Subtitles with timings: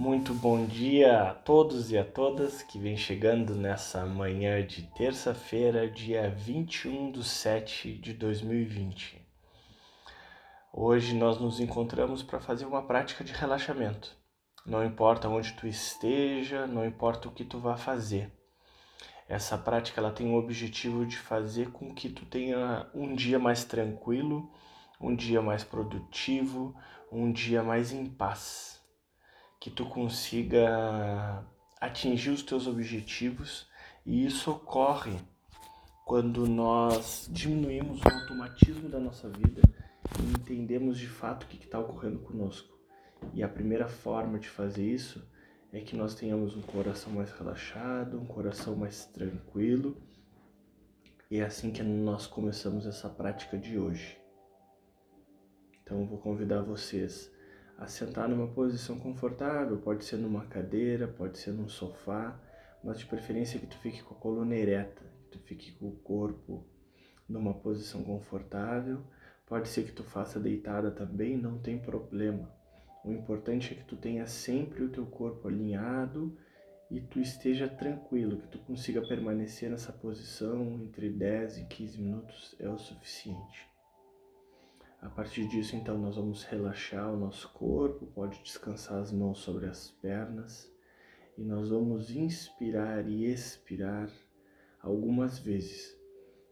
[0.00, 5.90] Muito bom dia a todos e a todas que vem chegando nessa manhã de terça-feira,
[5.90, 9.20] dia 21 de 7 de 2020.
[10.72, 14.16] Hoje nós nos encontramos para fazer uma prática de relaxamento.
[14.64, 18.30] Não importa onde tu esteja, não importa o que tu vá fazer.
[19.28, 23.64] Essa prática ela tem o objetivo de fazer com que tu tenha um dia mais
[23.64, 24.48] tranquilo,
[25.00, 26.72] um dia mais produtivo,
[27.10, 28.77] um dia mais em paz
[29.60, 31.44] que tu consiga
[31.80, 33.68] atingir os teus objetivos
[34.04, 35.16] e isso ocorre
[36.04, 39.60] quando nós diminuímos o automatismo da nossa vida
[40.18, 42.78] e entendemos de fato o que está ocorrendo conosco.
[43.34, 45.22] E a primeira forma de fazer isso
[45.72, 50.00] é que nós tenhamos um coração mais relaxado, um coração mais tranquilo.
[51.30, 54.18] E é assim que nós começamos essa prática de hoje.
[55.82, 57.30] Então vou convidar vocês
[57.78, 62.36] a sentar numa posição confortável, pode ser numa cadeira, pode ser num sofá,
[62.82, 65.96] mas de preferência que tu fique com a coluna ereta, que tu fique com o
[65.96, 66.66] corpo
[67.28, 69.00] numa posição confortável.
[69.46, 72.52] Pode ser que tu faça deitada também, não tem problema.
[73.04, 76.36] O importante é que tu tenha sempre o teu corpo alinhado
[76.90, 82.56] e tu esteja tranquilo, que tu consiga permanecer nessa posição entre 10 e 15 minutos
[82.58, 83.77] é o suficiente.
[85.00, 89.66] A partir disso, então, nós vamos relaxar o nosso corpo, pode descansar as mãos sobre
[89.66, 90.70] as pernas
[91.36, 94.10] e nós vamos inspirar e expirar
[94.82, 95.96] algumas vezes.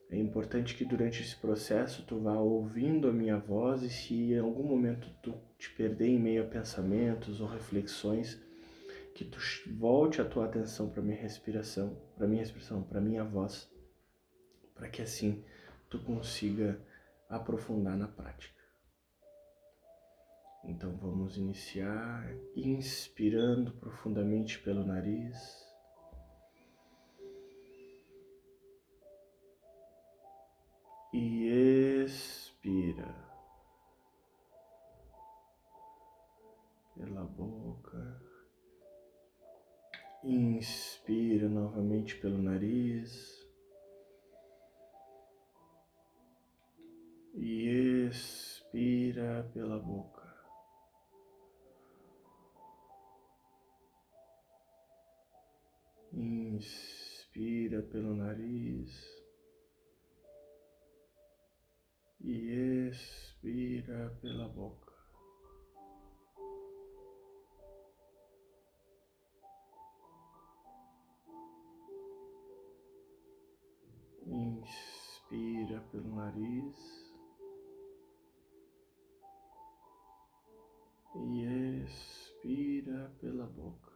[0.09, 4.39] É importante que durante esse processo tu vá ouvindo a minha voz e se em
[4.39, 8.41] algum momento tu te perder em meio a pensamentos ou reflexões,
[9.13, 9.39] que tu
[9.77, 13.69] volte a tua atenção para minha respiração, para minha respiração, para minha voz,
[14.75, 15.43] para que assim
[15.91, 16.81] tu consiga
[17.29, 18.57] aprofundar na prática.
[20.65, 25.65] Então vamos iniciar inspirando profundamente pelo nariz.
[31.13, 31.47] E
[32.05, 33.15] expira
[36.97, 38.21] pela boca.
[40.25, 43.36] Inspira novamente pelo nariz.
[49.77, 50.27] Pela boca.
[56.13, 58.91] Inspira pelo nariz
[62.21, 64.93] e expira pela boca.
[74.27, 77.06] Inspira pelo nariz.
[81.25, 83.93] E expira pela boca.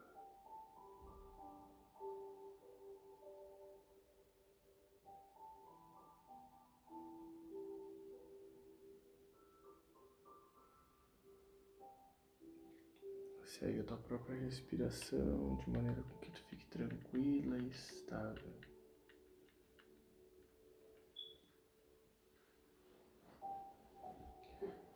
[13.45, 18.70] Segue a tua própria respiração de maneira com que tu fique tranquila e estável.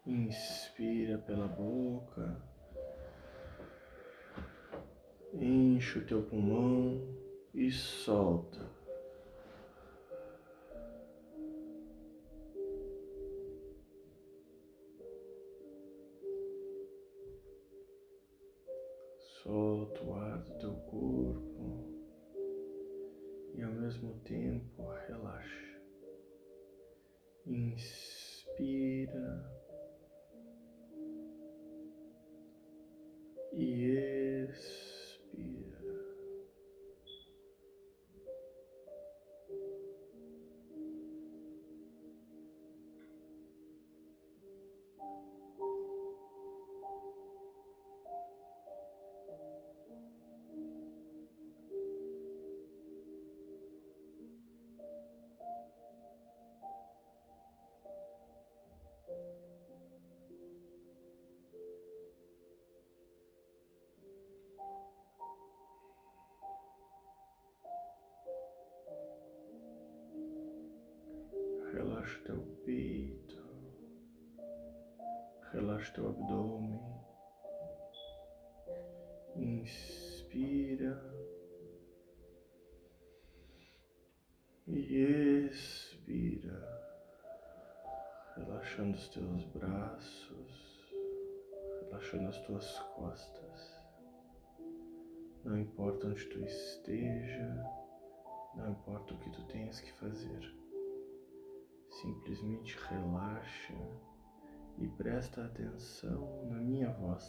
[0.06, 2.36] Inspira pela boca.
[5.32, 7.00] Enche o teu pulmão
[7.54, 8.83] e solta.
[72.14, 73.42] Relaxa teu peito,
[75.52, 76.80] relaxa teu abdômen,
[79.36, 81.12] inspira.
[84.66, 84.96] E
[85.46, 86.58] expira,
[88.34, 90.90] relaxando os teus braços,
[91.82, 93.84] relaxando as tuas costas.
[95.44, 97.62] Não importa onde tu esteja,
[98.54, 100.63] não importa o que tu tenhas que fazer.
[102.00, 103.74] Simplesmente relaxa
[104.78, 107.24] e presta atenção na minha voz.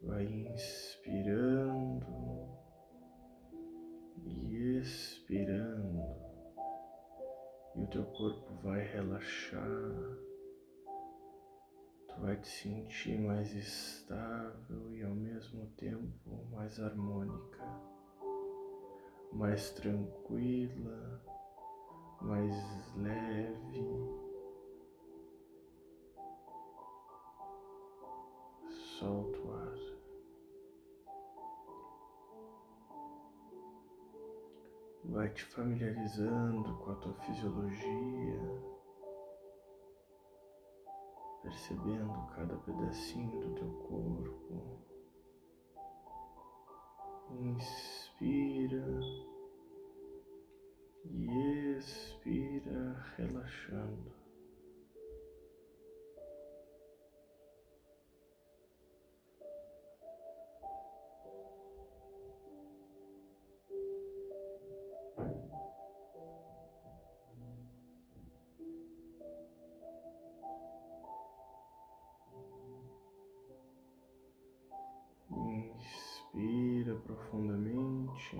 [0.00, 2.06] Vai inspirando
[4.24, 6.02] e expirando,
[7.76, 10.18] e o teu corpo vai relaxar.
[12.20, 17.64] Vai te sentir mais estável e ao mesmo tempo mais harmônica,
[19.32, 21.22] mais tranquila,
[22.20, 22.54] mais
[22.96, 24.18] leve.
[28.98, 29.78] Solta o ar.
[35.04, 38.78] Vai te familiarizando com a tua fisiologia
[41.42, 44.78] percebendo cada pedacinho do teu corpo.
[47.30, 48.68] Inspira e
[51.76, 54.17] expira, relaxando.
[76.98, 78.36] profundamente.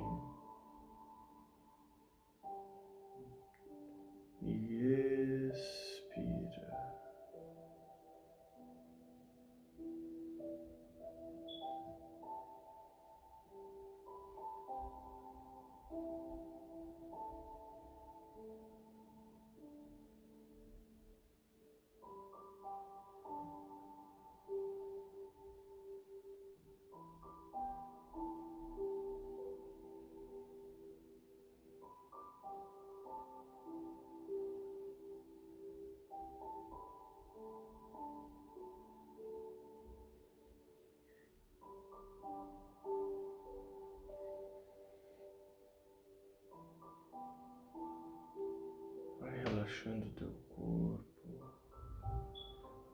[49.69, 51.05] Relaxando teu corpo,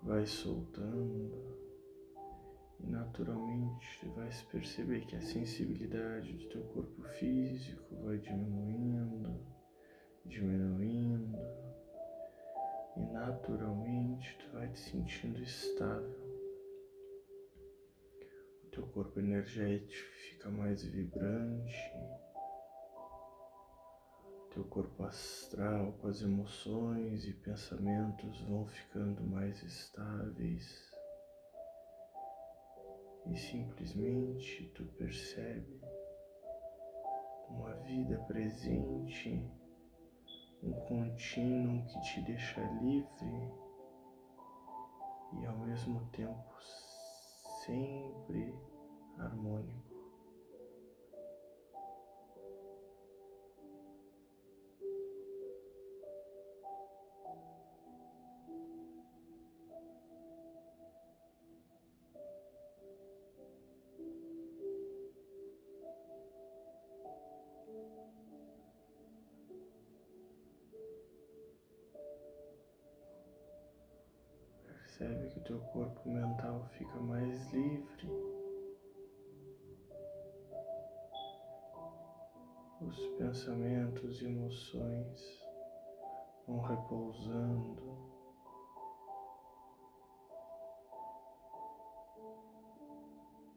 [0.02, 1.54] vai soltando.
[2.80, 9.40] E naturalmente tu vais perceber que a sensibilidade do teu corpo físico vai diminuindo,
[10.26, 11.38] diminuindo.
[12.96, 16.24] E naturalmente tu vai te sentindo estável.
[18.64, 21.83] O teu corpo energético fica mais vibrante
[24.54, 30.94] teu corpo astral com as emoções e pensamentos vão ficando mais estáveis
[33.26, 35.80] e simplesmente tu percebe
[37.48, 39.44] uma vida presente,
[40.62, 43.52] um contínuo que te deixa livre
[45.32, 46.54] e ao mesmo tempo
[47.64, 48.54] sempre
[49.18, 49.83] harmônico.
[74.96, 78.08] Percebe que teu corpo mental fica mais livre.
[82.80, 85.44] Os pensamentos e emoções
[86.46, 87.82] vão repousando.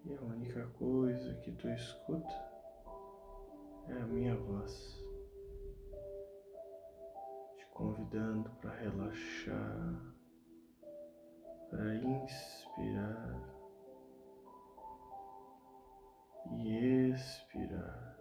[0.05, 2.51] E a única coisa que tu escuta
[3.89, 5.05] é a minha voz,
[7.57, 10.16] te convidando para relaxar
[11.69, 13.57] para inspirar
[16.51, 18.17] e expirar.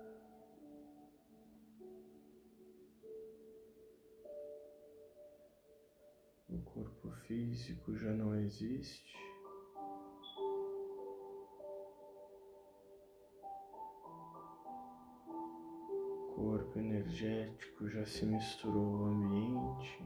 [6.48, 9.16] O corpo físico já não existe.
[16.28, 20.02] O corpo energético já se misturou ao ambiente.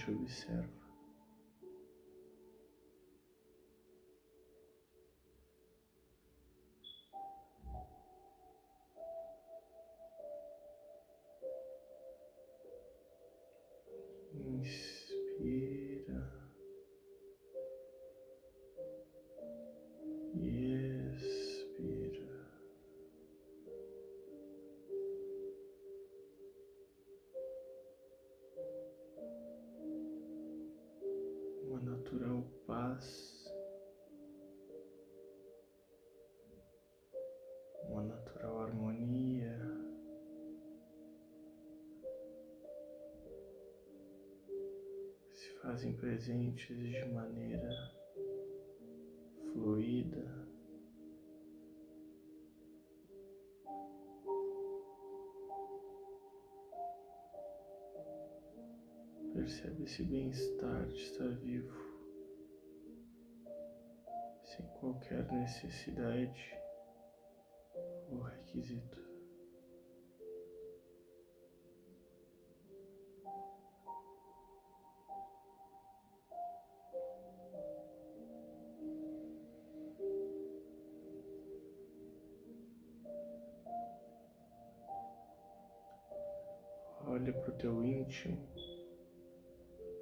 [0.00, 0.80] Simplesmente observa.
[14.60, 14.99] paz,
[45.80, 47.70] fazem presentes de maneira
[49.50, 50.46] fluida.
[59.32, 61.74] Percebe esse bem-estar de estar vivo
[64.44, 66.58] sem qualquer necessidade
[68.10, 69.09] ou requisito.
[88.10, 88.44] Íntimo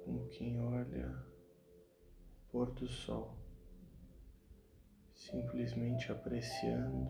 [0.03, 1.15] como quem olha
[2.51, 3.37] pôr do sol
[5.13, 7.07] simplesmente apreciando.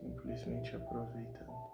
[0.00, 1.65] Simplesmente aproveitando.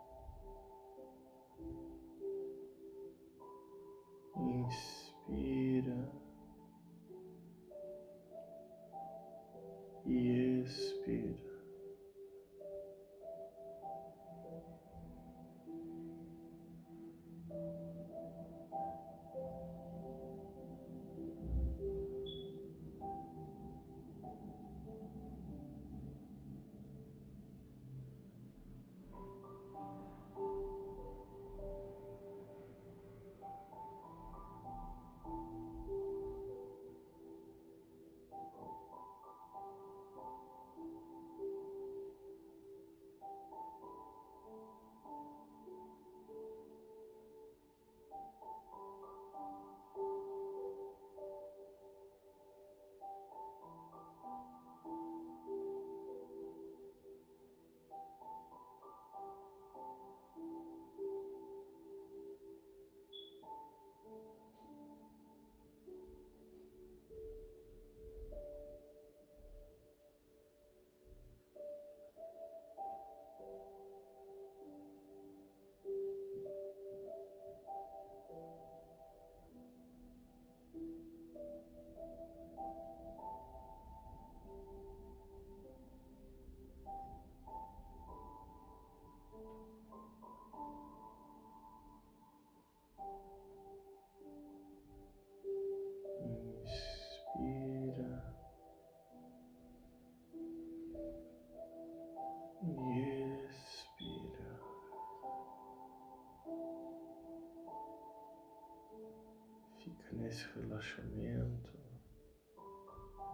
[110.42, 111.72] Nesse relaxamento,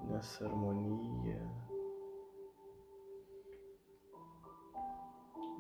[0.09, 1.41] nessa harmonia,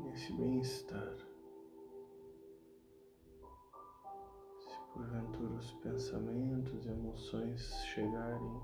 [0.00, 1.16] nesse bem-estar.
[4.58, 8.62] Se porventura os pensamentos e emoções chegarem,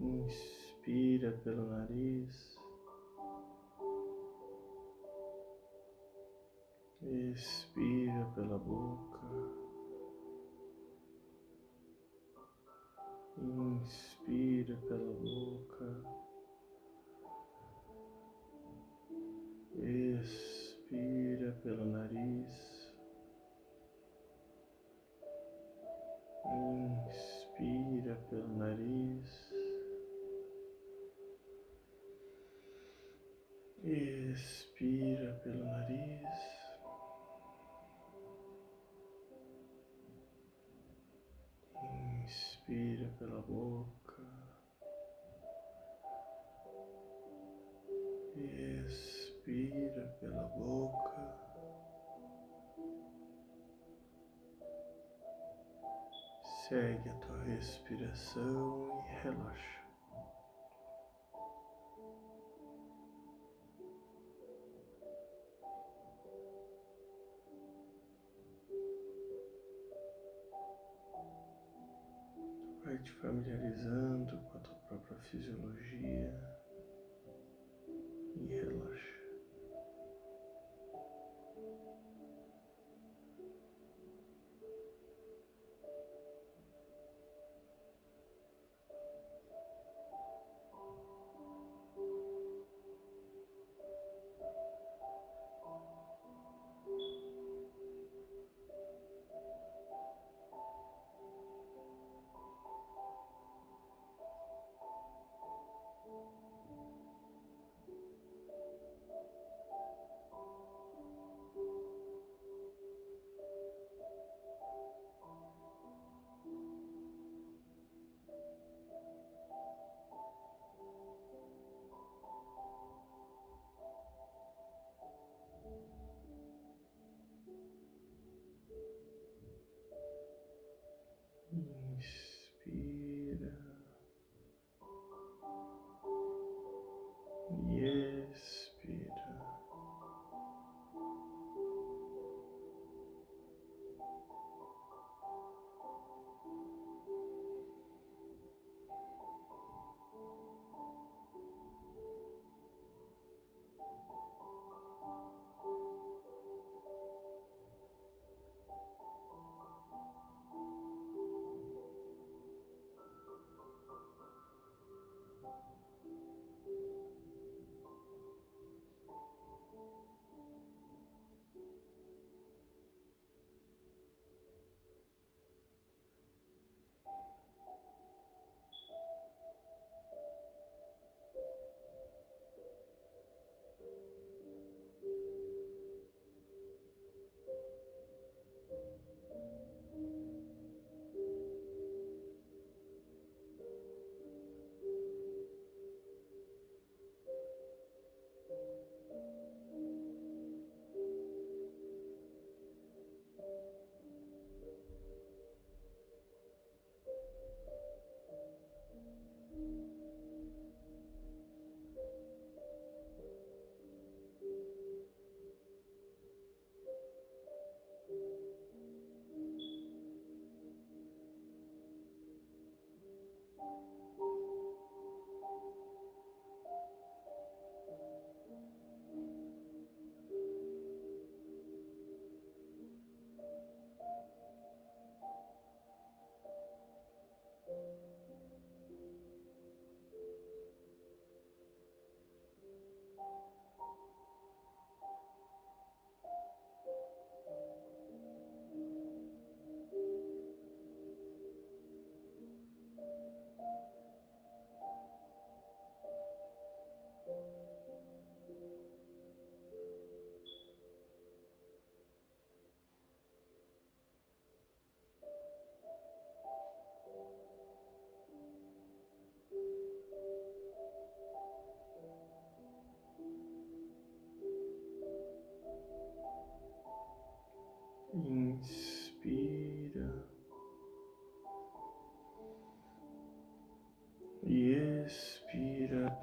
[0.00, 2.60] inspira pelo nariz.
[7.02, 9.61] Expira pela boca.
[13.42, 16.04] Inspira pela boca.
[19.74, 22.41] Expira pelo nariz.
[56.68, 59.82] Segue a tua respiração e relaxa.
[72.84, 76.61] Vai te familiarizando com a tua própria fisiologia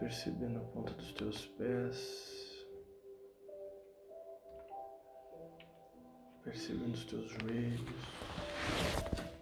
[0.09, 2.65] percebendo a ponta dos teus pés,
[6.43, 9.38] percebendo os teus joelhos.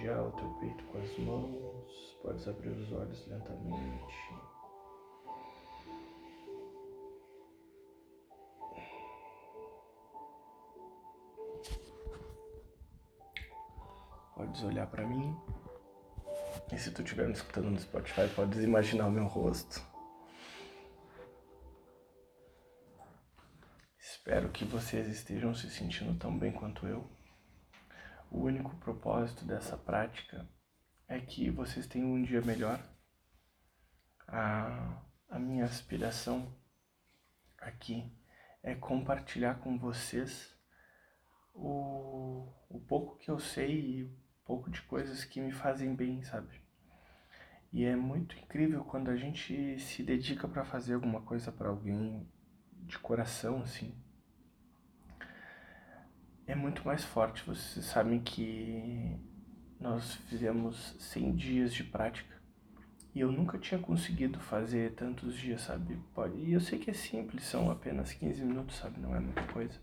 [0.00, 4.14] Massagear o teu peito com as mãos, pode abrir os olhos lentamente.
[14.34, 15.36] Podes olhar para mim.
[16.72, 19.82] E se tu estiver me escutando no Spotify, podes imaginar o meu rosto.
[23.98, 27.19] Espero que vocês estejam se sentindo tão bem quanto eu.
[28.30, 30.48] O único propósito dessa prática
[31.08, 32.80] é que vocês tenham um dia melhor.
[34.28, 36.56] A, a minha aspiração
[37.58, 38.16] aqui
[38.62, 40.56] é compartilhar com vocês
[41.52, 46.60] o, o pouco que eu sei e pouco de coisas que me fazem bem, sabe?
[47.72, 52.28] E é muito incrível quando a gente se dedica para fazer alguma coisa para alguém
[52.72, 53.94] de coração, assim.
[56.50, 57.44] É muito mais forte.
[57.46, 59.16] Vocês sabem que
[59.78, 62.42] nós fizemos 100 dias de prática
[63.14, 65.96] e eu nunca tinha conseguido fazer tantos dias, sabe?
[66.34, 68.98] E eu sei que é simples, são apenas 15 minutos, sabe?
[68.98, 69.78] Não é muita coisa.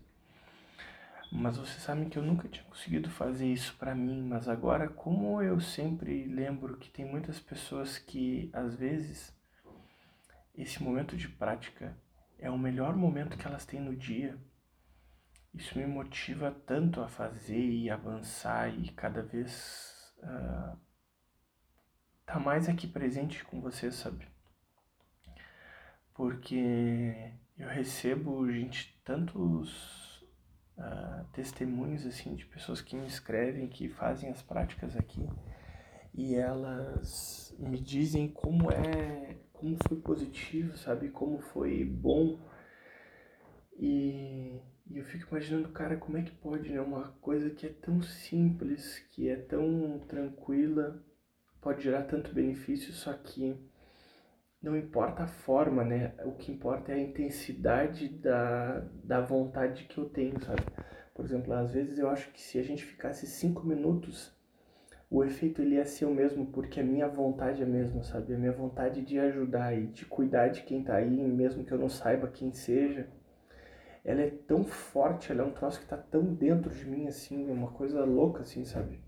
[1.32, 5.40] Mas vocês sabem que eu nunca tinha conseguido fazer isso para mim, mas agora, como
[5.40, 9.34] eu sempre lembro que tem muitas pessoas que às vezes
[10.54, 11.96] esse momento de prática
[12.38, 14.38] é o melhor momento que elas têm no dia,
[15.58, 20.78] isso me motiva tanto a fazer e avançar e cada vez uh,
[22.24, 24.28] tá mais aqui presente com você, sabe?
[26.14, 30.22] Porque eu recebo, gente, tantos
[30.76, 35.28] uh, testemunhos, assim, de pessoas que me escrevem, que fazem as práticas aqui,
[36.14, 41.10] e elas me dizem como é, como foi positivo, sabe?
[41.10, 42.38] Como foi bom.
[43.76, 46.80] E, e eu fico imaginando, cara, como é que pode, né?
[46.80, 51.02] Uma coisa que é tão simples, que é tão tranquila,
[51.60, 53.54] pode gerar tanto benefício, só que
[54.62, 56.14] não importa a forma, né?
[56.24, 60.62] O que importa é a intensidade da, da vontade que eu tenho, sabe?
[61.14, 64.34] Por exemplo, às vezes eu acho que se a gente ficasse cinco minutos,
[65.10, 68.34] o efeito ele ia ser o mesmo, porque a minha vontade é a mesma, sabe?
[68.34, 71.78] A minha vontade de ajudar e de cuidar de quem tá aí, mesmo que eu
[71.78, 73.08] não saiba quem seja,
[74.04, 77.48] ela é tão forte, ela é um troço que tá tão dentro de mim, assim,
[77.48, 79.00] é uma coisa louca, assim, sabe?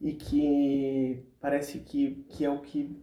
[0.00, 3.02] e que parece que, que é o que,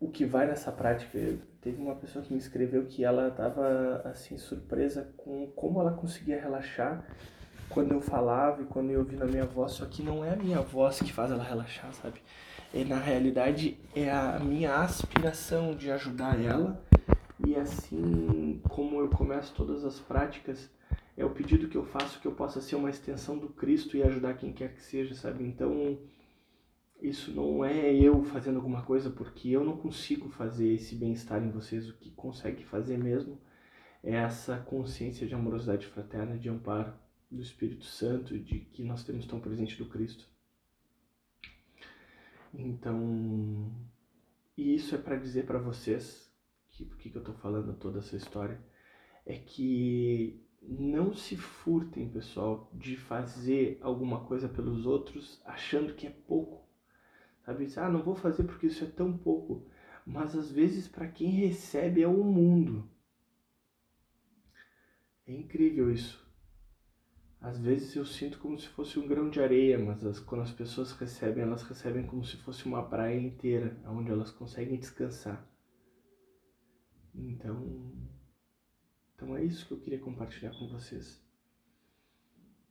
[0.00, 1.18] o que vai nessa prática.
[1.60, 6.40] Teve uma pessoa que me escreveu que ela estava assim surpresa com como ela conseguia
[6.40, 7.04] relaxar
[7.68, 10.36] quando eu falava e quando eu ouvi na minha voz, só que não é a
[10.36, 12.20] minha voz que faz ela relaxar, sabe?
[12.74, 16.82] E na realidade é a minha aspiração de ajudar ela
[17.46, 20.70] e assim como eu começo todas as práticas,
[21.16, 24.02] é o pedido que eu faço que eu possa ser uma extensão do Cristo e
[24.02, 25.44] ajudar quem quer que seja, sabe?
[25.44, 25.98] Então,
[27.00, 31.50] isso não é eu fazendo alguma coisa porque eu não consigo fazer esse bem-estar em
[31.50, 31.88] vocês.
[31.88, 33.38] O que consegue fazer mesmo
[34.02, 36.94] é essa consciência de amorosidade fraterna, de amparo
[37.30, 40.26] do Espírito Santo, de que nós temos tão presente do Cristo.
[42.54, 43.70] Então,
[44.56, 46.31] e isso é para dizer para vocês
[46.72, 48.60] que por que eu estou falando toda essa história
[49.24, 56.10] é que não se furtem, pessoal, de fazer alguma coisa pelos outros achando que é
[56.10, 56.62] pouco
[57.44, 57.66] Sabe?
[57.76, 59.66] Ah, não vou fazer porque isso é tão pouco.
[60.06, 62.88] Mas às vezes para quem recebe é o mundo.
[65.26, 66.22] É incrível isso.
[67.40, 70.52] Às vezes eu sinto como se fosse um grão de areia, mas as, quando as
[70.52, 75.44] pessoas recebem, elas recebem como se fosse uma praia inteira, onde elas conseguem descansar.
[77.14, 77.92] Então,
[79.14, 81.22] então é isso que eu queria compartilhar com vocês.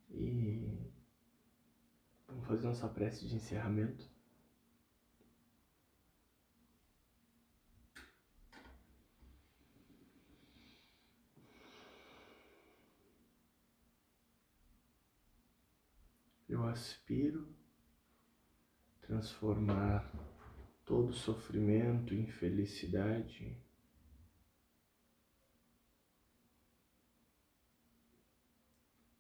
[0.10, 0.78] E
[2.28, 4.10] vamos fazer nossa prece de encerramento.
[16.52, 17.48] eu aspiro
[19.00, 20.12] transformar
[20.86, 23.58] todo sofrimento em felicidade.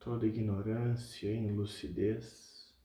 [0.01, 2.75] Toda ignorância em lucidez,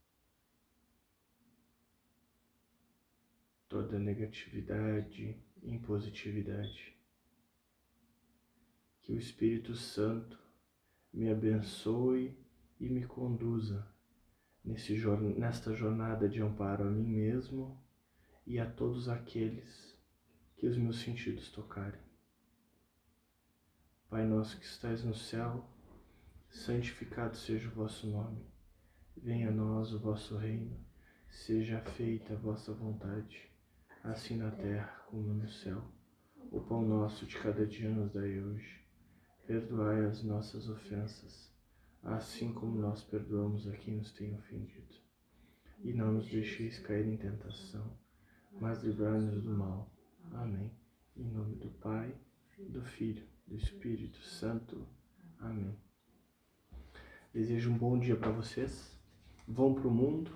[3.66, 6.94] toda negatividade em positividade.
[9.00, 10.38] Que o Espírito Santo
[11.10, 12.36] me abençoe
[12.78, 13.90] e me conduza
[14.62, 14.94] nesse,
[15.38, 17.82] nesta jornada de amparo a mim mesmo
[18.46, 19.98] e a todos aqueles
[20.54, 22.04] que os meus sentidos tocarem.
[24.10, 25.66] Pai nosso que estais no céu,
[26.50, 28.46] santificado seja o vosso nome.
[29.16, 30.76] Venha a nós o vosso reino.
[31.28, 33.50] Seja feita a vossa vontade,
[34.02, 35.84] assim na terra como no céu.
[36.50, 38.84] O pão nosso de cada dia nos dai hoje.
[39.46, 41.46] Perdoai as nossas ofensas
[42.06, 44.94] assim como nós perdoamos a quem nos tem ofendido.
[45.82, 47.98] E não nos deixeis cair em tentação,
[48.60, 49.92] mas livrai-nos do mal.
[50.32, 50.70] Amém.
[51.16, 52.14] Em nome do Pai,
[52.58, 54.86] do Filho, do Espírito Santo.
[55.38, 55.76] Amém.
[57.36, 58.98] Desejo um bom dia para vocês.
[59.46, 60.30] Vão para o mundo,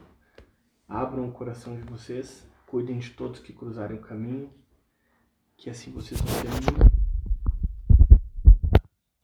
[0.87, 4.53] abram o coração de vocês, cuidem de todos que cruzarem o caminho,
[5.57, 6.93] que assim vocês vão ter muito.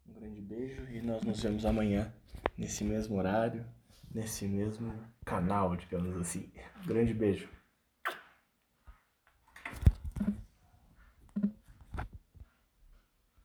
[0.09, 2.11] Um grande beijo e nós nos vemos amanhã
[2.57, 3.63] nesse mesmo horário,
[4.11, 4.91] nesse mesmo
[5.23, 6.51] canal, digamos assim.
[6.87, 7.47] grande beijo.